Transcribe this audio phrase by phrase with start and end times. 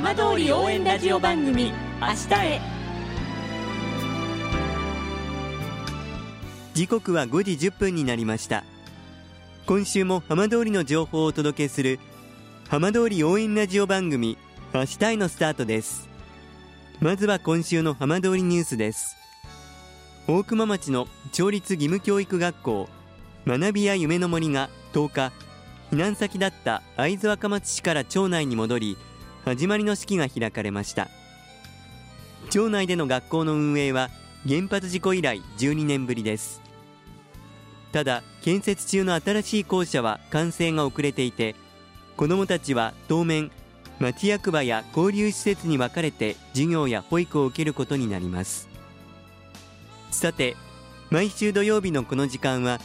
[0.00, 2.60] 浜通り応援ラジオ番組「明日へ」
[6.72, 8.62] 時刻は5時10分になりました。
[9.66, 11.98] 今週も浜通りの情報をお届けする
[12.68, 14.38] 浜通り応援ラジオ番組
[14.72, 16.08] 「明日へ」のスタートです。
[17.00, 19.16] まずは今週の浜通りニュースです。
[20.28, 22.88] 大熊町の町立義務教育学校
[23.48, 25.32] 学びや夢の森が10日
[25.90, 28.96] 避難先だった会津若松市から町内に戻り
[29.48, 31.08] 始まりの式が開かれました。
[32.50, 34.10] 町内での学校の運営は
[34.46, 36.60] 原発事故以来12年ぶりです。
[37.90, 41.56] ただ建設中の新しい校舎は完成が遅れていて
[42.18, 43.50] 子どもたちは当面
[43.98, 48.68] 町役場や交流施設に分かれて授業や保育を受けることになります。
[50.10, 50.56] さて
[51.08, 52.80] 毎週土曜日のこの時間は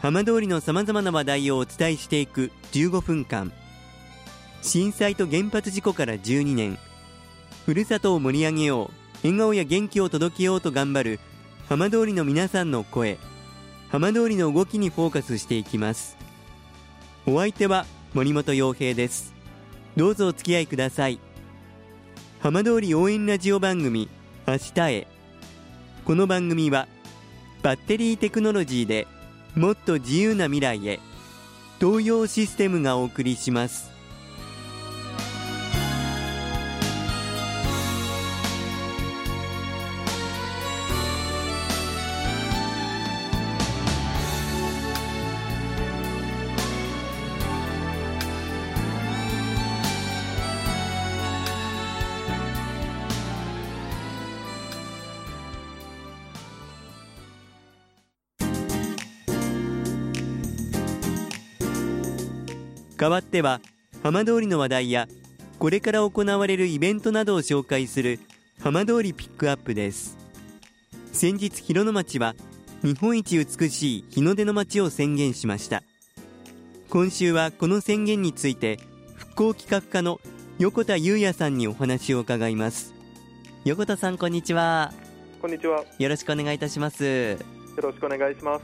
[0.00, 3.52] 浜通りのさまざまな話題をお伝えしていく15分間。
[4.62, 6.78] 震災と原発事故から12年。
[7.64, 8.90] ふるさとを盛り上げよう。
[9.22, 11.20] 笑顔や元気を届けようと頑張る。
[11.68, 13.18] 浜通りの皆さんの声。
[13.88, 16.16] 浜通りの動きにフォーカスしていきます。
[17.26, 19.34] お相手は森本洋平です。
[19.96, 21.18] どうぞお付き合いください。
[22.40, 24.08] 浜通り応援ラジオ番組
[24.46, 25.06] 明日へ。
[26.04, 26.86] この番組は
[27.62, 29.08] バッテリーテクノロジーで
[29.56, 31.00] もっと自由な未来へ。
[31.80, 33.95] 東洋システムがお送りします。
[62.96, 63.60] 代わっては
[64.02, 65.06] 浜通りの話題や
[65.58, 68.20] これから行われるイベントなどを紹介する
[68.60, 70.16] 浜通りピックアップです。
[71.12, 72.34] 先日広野町は
[72.82, 75.82] 日本一美しい日の出の町を宣言しました。
[76.90, 78.78] 今週はこの宣言について
[79.14, 80.20] 復興企画課の
[80.58, 82.94] 横田裕也さんにお話を伺います。
[83.64, 84.92] 横田さんこんにちは。
[85.40, 85.84] こんにちは。
[85.98, 87.04] よろしくお願いいたします。
[87.04, 87.38] よ
[87.78, 88.60] ろしくお願いしま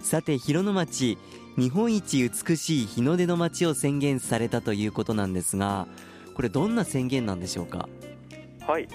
[0.00, 0.08] す。
[0.08, 1.18] さて広野町
[1.56, 5.86] 日本一美しい日の出の町を宣言されたということなんですが
[6.34, 7.88] これどんな宣言なんでしょうか？
[8.66, 8.88] はい。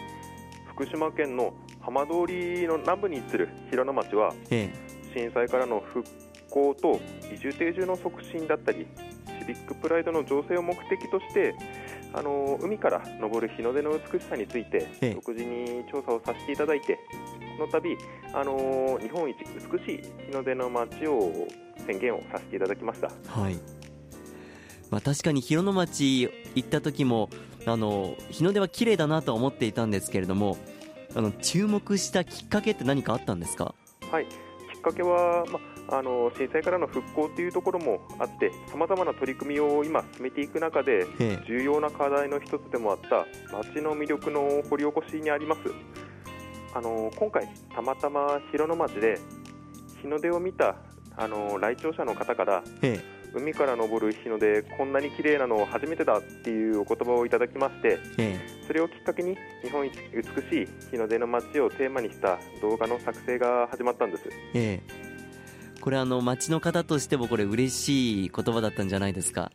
[0.67, 4.69] 福島県の浜通りの南部に位置する広野町は、え
[5.13, 6.03] 震災からの復
[6.49, 6.99] 興と
[7.33, 8.85] 移住定住の促進だったり、
[9.39, 11.55] シビックプライドの醸成を目的として、
[12.13, 15.13] あの海から昇る日の出の美しさについてええ。
[15.13, 16.99] 独自に調査をさせていただいて、こ
[17.59, 17.95] の度、
[18.33, 21.47] あの日本一美しい日の出の町を
[21.85, 23.11] 宣言をさせていただきました。
[23.27, 23.59] はい
[24.89, 27.29] まあ、確かに広野町行った時も
[27.67, 30.57] あの日の出は綺麗だなとは思っていたんですけれども
[31.15, 33.75] あの注目したきっかけって何かあったんですか？
[34.11, 35.59] はい、きっかけは、ま
[35.91, 43.25] あの震災からの復興というところもあって、さまざまな取り組みを今、進めていく中で、え重要な課題の一つでもあった
[43.57, 45.61] 町の魅力の掘り起こしにあります。
[46.73, 49.19] あの今回、たまたま広野町で
[50.01, 50.75] 日の出を見た
[51.17, 53.19] あの来庁者の方からええ。
[53.31, 64.23] 海から昇る日の出こんなに綺麗なの初めてだっていうお言葉をいただきましてえそれをきっかけに日本一美しい日の出の街をテーマにした動画の作成が始まったんです。
[64.55, 64.81] ええ。
[64.87, 69.51] えこれあの町の方としてもこれ嬉しい言葉だったんじゃないですか？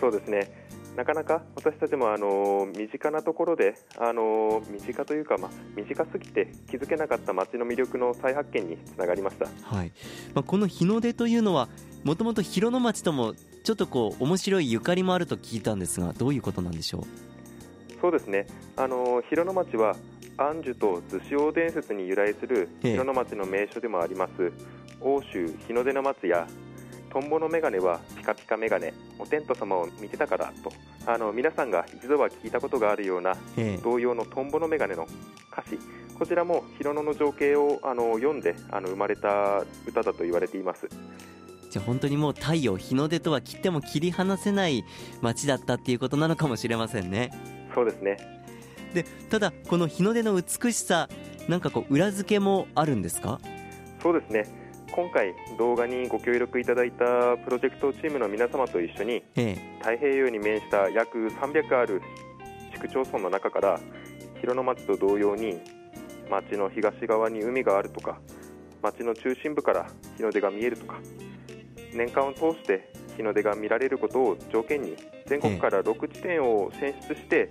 [0.00, 0.66] そうですね
[0.98, 9.46] なかなか私たちもあの身近なところであの身近というか、まあ、短すぎて気づけなかった街の魅力の再発見につながりました。
[9.62, 9.92] はい、
[10.34, 11.68] まあ、この日の出というのは
[12.02, 17.06] もともと広野町ともちょっとこう面白いゆかりもあると聞いたんですがどういうことなんでしょ
[18.00, 18.48] そうですね。
[18.74, 19.94] あの広野町は
[20.36, 22.90] 安寿と逗子王伝説に由来するええ。
[22.94, 24.52] 広野町の名所でもあります
[25.00, 26.48] 欧州日の出の松や
[27.10, 30.72] トンボのメガネはピカピカメガネお天道様を見てたからと。
[31.06, 33.34] あの皆さんが一度は聞いたことがあるような
[33.82, 35.06] 同様のトンボのメガネの
[35.50, 35.78] 歌詞。
[36.18, 40.88] こちらも広野の情景をあの読んであの生まれた歌だと言われています。
[41.70, 44.84] じゃあ本当にもう太陽日の出とは切っても切り離せない
[45.20, 47.30] 町だったっていうことなのかもしれませんね。
[47.74, 48.16] そうですね。
[48.94, 51.08] でただこの日の出の美しさ
[51.46, 53.40] なんかこう裏付けもあるんですか？
[54.02, 54.46] そうですね
[54.92, 62.02] 今回動画にご協力いただいたプロジェクトチームの皆様と一緒にえ太平洋に面した約300ある
[62.74, 63.80] 市区町村の中から
[64.40, 65.60] 広野町と同様に
[66.30, 68.18] 町の東側に海があるとか
[68.82, 69.86] 町の中心部から
[70.16, 70.98] 日の出が見えるとか
[71.92, 74.94] 年間を通して日の出が見られることを条件に
[75.26, 77.50] 全国から6地点を選出して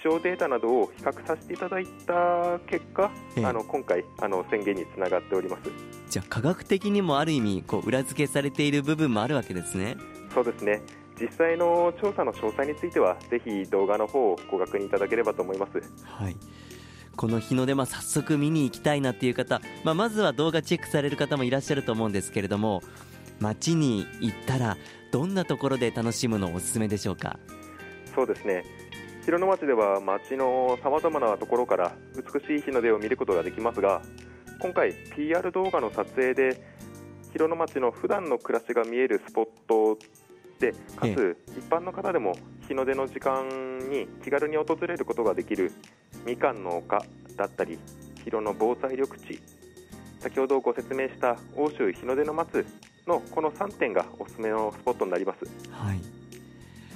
[0.00, 3.44] 気象データなどを比較させていただいた結果、ええ。
[3.44, 9.96] あの今回あの宣言につながっておりますじゃあ科学的にもある意味こう裏付けされている部分もあるわけですね。
[10.34, 10.82] そうですね。
[11.20, 15.80] 実際の調査の詳細についてはぜひ動画の方をご確認いただければと思います。
[16.04, 16.36] はい。
[17.16, 22.82] この日の出、まあ、早速見に行きたいなっていう方、まあ、まずは動画チェックされる方もいらっしゃると思うんですけれども
[23.40, 24.76] 街に行ったら
[25.12, 27.38] どんなところで楽しむのおすすめでしょうか？
[28.14, 28.64] そうですね。
[29.26, 34.00] 広野町では町のさまざまなところから美しい日の出を見ることができますが
[34.60, 36.62] 今回 PR 動画の撮影で
[37.32, 39.98] 広野町の普段の暮らしが見えるスポット
[40.58, 42.34] でかえつ一般の方でも
[42.68, 45.72] 日の出の時間に気軽に訪れることができる
[46.26, 47.02] みかんの丘
[47.36, 47.78] だったり
[48.24, 49.40] 広野防災緑地。
[50.20, 52.66] 先ほどご説明した欧州日の出の松
[53.06, 55.46] のこの3点がおすすめのスポットになります。
[55.70, 56.00] はい。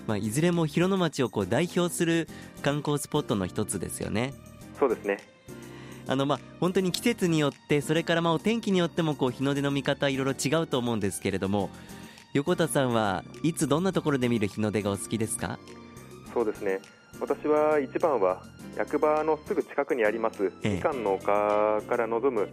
[0.07, 2.29] まあ、いずれも広野町をこう代表する
[2.61, 4.35] 観光スポットの一つですよね。
[4.79, 5.34] そうですね
[6.07, 11.71] あのまあ本当に季節によってそれからまあお天気によってもこう日の出の見方いろいろ違うと思うんですけれども
[12.33, 15.59] 横田さんはいつどんなところで見る日の出がお好きですか？
[16.33, 16.81] そうですね。
[17.21, 18.43] 私は一番は
[18.77, 20.75] 役場のすぐ近くにありますええ。
[20.75, 22.49] みかんの丘から望む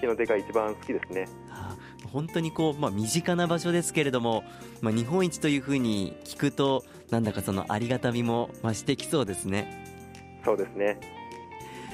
[0.00, 1.28] 日の出が一番好きですね。
[1.50, 1.76] あ
[2.12, 4.44] 本当にこう、まあ、身近な場所ですけれども、
[4.80, 9.84] まあ、日本一というふうに聞くとなんだかそのありがたみも増してきそうですね。
[10.44, 11.00] そうですね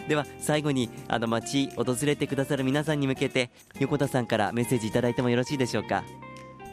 [0.09, 6.03] では最後にあの町訪れてくださる皆さんに向けて横田さんからメッセージいただいてもよろしいでしょうか？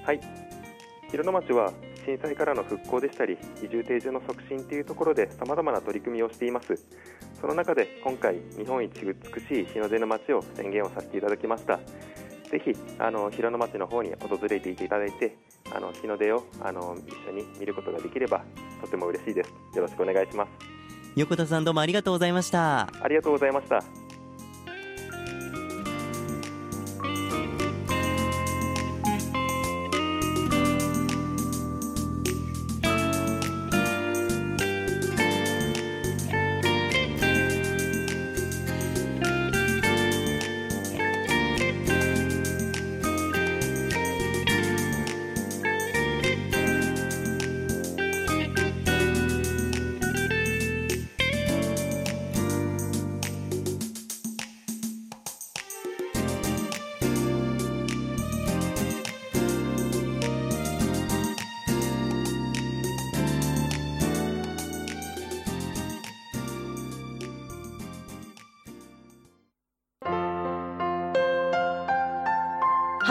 [0.04, 0.22] はい。
[1.12, 1.72] 広野町は
[2.06, 6.86] 震災からの復興でしたり移住定住の促進というところでさまざまな取り組みをしています。
[7.40, 11.80] その中で今回日本一美しい日の出の町を宣言をさせていただきました。
[12.50, 15.38] ぜひあの広野町の方に訪れていただいて
[15.70, 18.44] あの日の出をあの一緒に見ることができれば
[18.82, 19.50] とても嬉しいです。
[19.76, 20.77] よろしくお願いします。
[21.18, 22.82] 横田さんどうもありがとうございました。
[23.02, 23.84] ありがとうございました。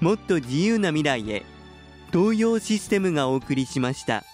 [0.00, 1.44] もっと自由な未来へ
[2.12, 4.24] 東洋システムがお送りしました。